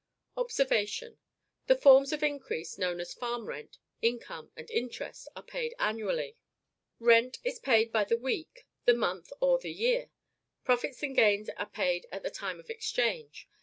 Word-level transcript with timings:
OBSERVATION. 0.35 1.19
The 1.67 1.75
forms 1.77 2.11
of 2.11 2.23
increase 2.23 2.75
known 2.79 2.99
as 2.99 3.13
farm 3.13 3.45
rent, 3.45 3.77
income, 4.01 4.51
and 4.55 4.67
interest 4.71 5.27
are 5.35 5.43
paid 5.43 5.75
annually; 5.77 6.37
rent 6.97 7.37
is 7.43 7.59
paid 7.59 7.91
by 7.91 8.05
the 8.05 8.17
week, 8.17 8.65
the 8.85 8.95
month, 8.95 9.31
or 9.41 9.59
the 9.59 9.69
year; 9.71 10.09
profits 10.63 11.03
and 11.03 11.15
gains 11.15 11.49
are 11.49 11.69
paid 11.69 12.07
at 12.11 12.23
the 12.23 12.31
time 12.31 12.59
of 12.59 12.71
exchange. 12.71 13.47